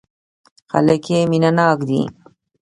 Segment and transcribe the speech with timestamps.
[0.71, 2.01] خلک يې مينه ناک دي.